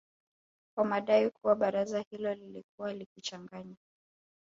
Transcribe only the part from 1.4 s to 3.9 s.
baraza hilo lilikuwa likichanganya